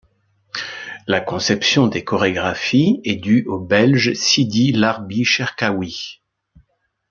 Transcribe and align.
La 1.05 1.21
conception 1.21 1.85
des 1.85 2.03
chorégraphies 2.03 3.01
est 3.03 3.17
due 3.17 3.43
au 3.47 3.59
Belge 3.59 4.13
Sidi 4.15 4.71
Larbi 4.71 5.23
Cherkaoui. 5.25 6.23